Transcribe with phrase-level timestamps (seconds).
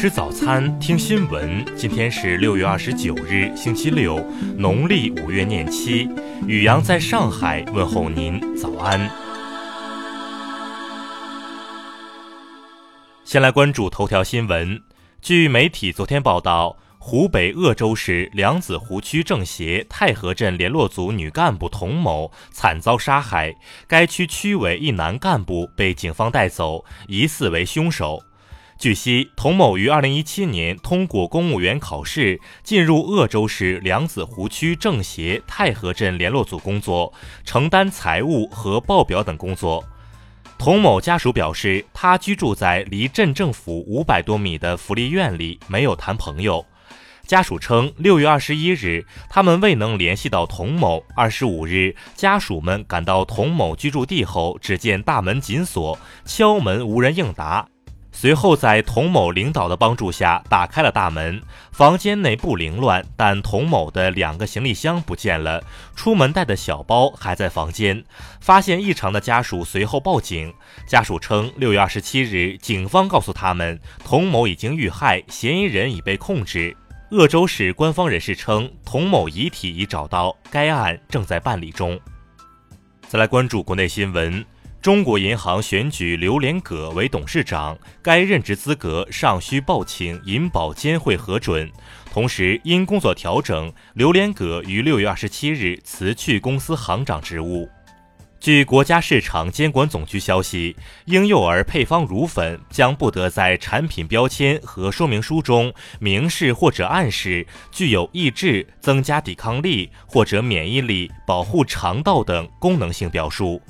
[0.00, 1.62] 吃早餐，听新闻。
[1.76, 4.18] 今天是六月二十九日，星期六，
[4.56, 6.08] 农历五月廿七。
[6.46, 8.98] 雨阳在上海问候您，早安。
[13.24, 14.82] 先来关注头条新闻。
[15.20, 23.54] 据媒体昨天报道，湖北鄂州市梁子湖区政协太和镇联络组女干部童某惨遭杀害，
[23.86, 28.22] 该区区委一男干部被警方带走，疑似为凶手。
[28.80, 37.12] 据悉，童某于二零一七年通过公务员考试，进入鄂州市梁子湖区政协太和镇联络组工作，
[37.44, 39.84] 承担财务和报表等工作。
[40.56, 46.64] 童某家属表示，他居住在离镇政府五百多米的福利院里，没有谈朋友。
[47.26, 51.04] 家属称，六月二十一日，他们未能联系到童某。
[51.14, 57.68] 二十五日，家属们赶到童某居住地后，只见大门紧锁，敲门无人应答。
[58.20, 61.40] 随后，在童某领导的帮助下，打开了大门。
[61.72, 65.64] 房间内不凌乱，但童某的两个行李箱不见了，
[65.96, 68.04] 出门带的小包还在房间。
[68.42, 70.52] 发现异常的家属随后报警。
[70.86, 76.76] 家属称，六月二十七日，警方告诉他们，童某已经遇害，嫌疑人已被控制。
[77.12, 81.98] 鄂州市官方人士称，童某遗体已找到，该案正在办理中。
[83.08, 84.44] 再来关注国内新闻。
[84.82, 91.70] 中国银行选举刘连葛为董事长，该任职资格尚需报请银保监会核准。
[92.10, 97.68] 同时，因工作调整，刘连葛于六月二十七日辞去公司行长职务。
[98.40, 113.60] 据国家市场监管总局消息，婴幼儿配方乳粉将不得在产品标签和说明书中明示或者暗示具有抑制、增加抵抗力或者免疫力、保护肠道等功能性表述。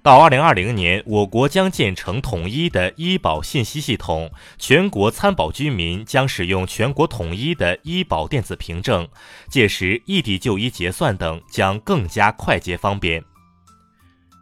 [0.00, 9.06] 到二零二零年，我国将建成统一的医保信息系统，全国参保居民将使用全国统一的医保电子凭证，
[9.50, 13.22] 届时异地就医结算等将更加快捷方便。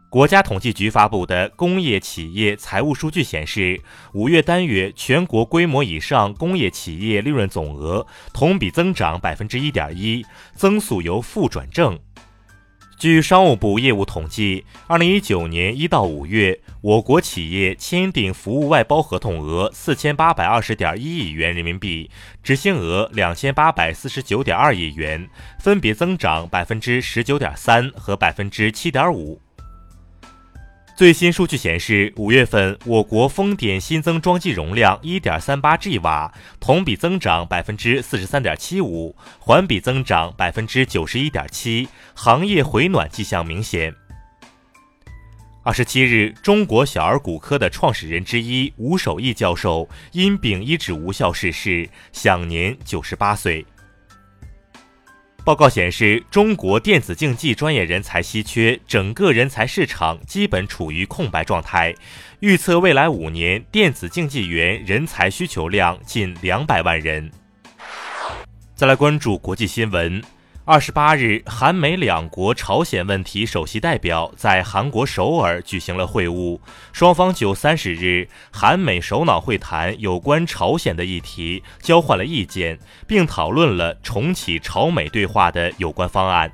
[0.09, 3.81] 国家统计局发布的工业企业财务数据显示，
[4.13, 11.99] 五月单月全国规模以上工业企业利润总额同比增长百分之一点一，增速由负转正。
[12.97, 22.09] 据商务部业务统计，二零一九年一到五月，我国企业签订服务外包合同额四千八百二十点一亿元人民币，
[22.41, 29.39] 执行额两千八百四十九点二亿元，分别增长百分之十九点三和百分之七点五。
[30.97, 43.93] 最新数据显示，五月份我国风电新增装机容量一点三八 G 瓦，同比增长百分之四十三点七五，环比增长百分之九十一点七，行业回暖迹象明显。
[45.61, 53.63] 二十七日，中国小儿骨科的创始人之一吴守义教授因病医治无效逝世，享年九十八岁。
[55.47, 61.95] 报告显示，中国电子竞技专业人才稀缺，整个人才市场基本处于空白状态。
[62.41, 67.31] 预测未来五年，电子竞技员人才需求量近两百万人。
[68.75, 70.21] 再来关注国际新闻。
[70.69, 76.59] 二十八日，韩美两国朝鲜问题首席代表在韩国首尔举行了会晤，
[76.91, 82.77] 双方就三十日韩美首脑会谈有关朝鲜的议题交换了意见，
[83.07, 86.51] 并讨论了重启朝美对话的有关方案。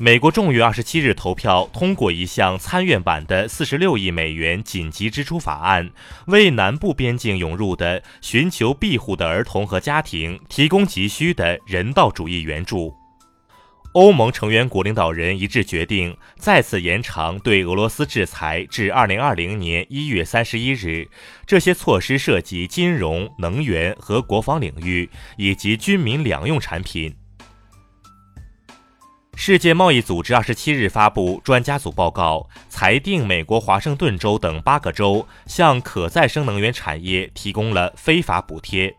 [0.00, 5.90] 美国众议院二十七日投票通过一项参院版的四十六亿美元紧急支出法案，
[6.28, 12.94] 为南部边境涌入的寻求庇护的儿童和家庭提供急需的人道主义援助。
[13.94, 21.08] 欧盟成员国领导人一致决定再次延长对俄罗斯制裁至二零二零年一月三十一日。
[21.44, 27.16] 这些措施涉及金融、能源和国防领域，以及军民两用产品。
[29.40, 38.92] 世界贸易组织二十七日发布专家组报告，裁定美国华盛顿州等八个州向可再生能源产业提供了非法补贴。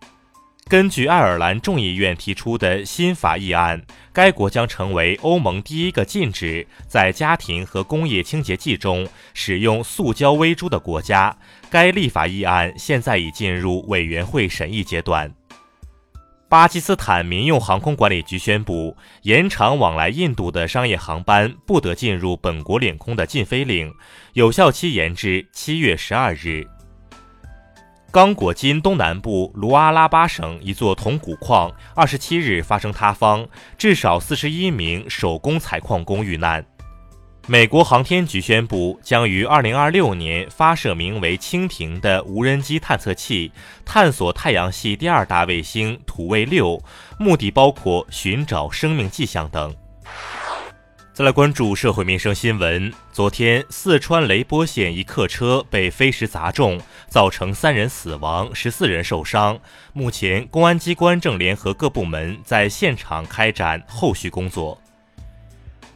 [0.70, 3.84] 根据爱尔兰众议院提出的新法议案，
[4.14, 11.36] 该国将成为欧盟第一个禁止在家庭和工业清洁剂中使用塑胶微珠的国家。
[11.70, 15.34] 该立法议案现在已进入委员会审议阶段。
[16.50, 23.94] 巴基斯坦民用航空管理局宣布延长往来印度的商业航班不得进入本国领空的禁飞令，
[24.34, 26.68] 有效期延至七月十二日。
[28.12, 33.48] 刚果金东南部卢阿拉巴省一座铜钴矿，二十七日发生塌方，
[33.78, 36.66] 至少四十一名手工采矿工遇难。
[37.50, 43.52] 美国航天局宣布，将于2026年发射名为“蜻蜓”的无人机探测器，
[43.84, 46.80] 探索太阳系第二大卫星土卫六，
[47.18, 49.76] 目的包括寻找生命迹象等。
[51.12, 52.94] 再来关注社会民生新闻。
[53.12, 59.60] 昨天，四川雷波县一客车被飞石砸中，造成三人死亡，十四人受伤。
[59.92, 64.80] 目前，公安机关正联合各部门在现场开展后续工作。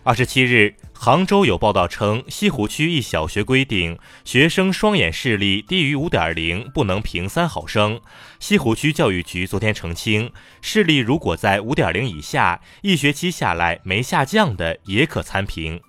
[0.01, 0.73] 二十七日。
[1.05, 7.99] 杭州有报道称，西湖区一小学规定，学生双眼视力低于五点零不能评三好生。
[8.39, 15.81] 西湖区教育局昨天澄清，视力如果在五点零以下，一学期下来没下降的也可参评。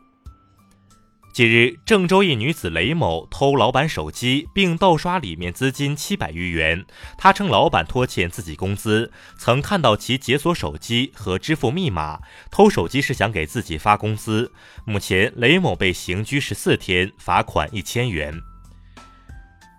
[1.35, 6.87] 近日，郑州一女子雷某偷老板手机，并盗刷里面资金七百余元。
[7.19, 12.21] 她称老板拖欠自己工资，曾看到其解锁手机和支付密码，
[12.53, 14.53] 偷手机是想给自己发工资。
[14.85, 18.41] 目前，雷某被刑拘十四天，罚款一千元。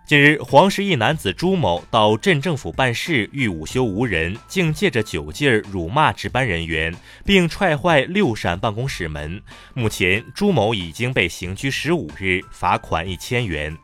[0.06, 6.94] 近日，黄石一男子朱某到镇政府办事，欲午休无人，竟借着酒劲儿辱骂值班人员，
[7.24, 9.42] 并踹坏六扇办公室门。
[9.74, 13.76] 目前，朱某已经被刑拘十五日，罚款一千元。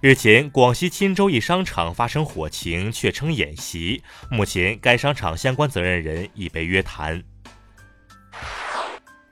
[0.00, 4.04] 日前，广西钦州一商场发生火情，却称演习。
[4.30, 7.20] 目前，该商场相关责任人已被约谈。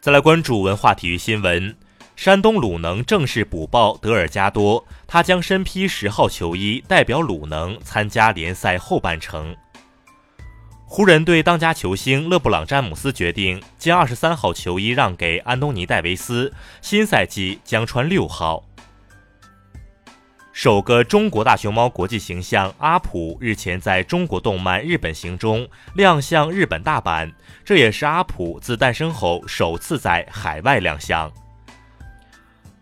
[0.01, 1.77] 再来关注文化体育新闻。
[2.19, 9.55] 山东鲁能正式补报德尔加多，他将身披十号球衣，代表鲁能参加联赛后半程。
[10.85, 18.65] 湖人队当家球星勒布朗·詹姆斯决定将二十三号球衣让给安东尼·戴维斯，新赛季将穿六号。
[20.53, 27.33] 首个中国大熊猫国际形象阿普日前在中国动漫日本行中亮相日本大阪，
[27.65, 31.33] 这也是阿普自诞生后首次在海外亮相。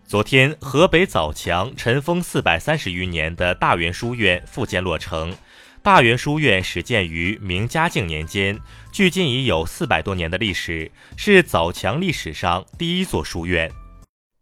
[0.08, 5.34] 昨天，河北枣强尘封四百三十余年的大元书院复建落成。
[5.82, 8.56] 大元书院始建于明嘉靖年间，
[8.92, 13.68] 距今已有四百多年的历史，是枣强历史上第一座书院。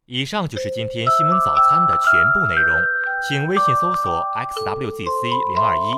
[0.04, 2.76] 以上就是今天新闻早餐的全部内容，
[3.26, 5.88] 请微信搜索 xwzc 零二一，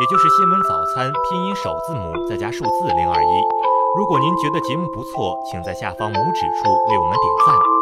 [0.00, 3.34] 也就是新闻早餐拼音首字母再加数字零二一。
[3.96, 7.81] 如果您觉得节目不错，请在下方拇指处为我们点赞。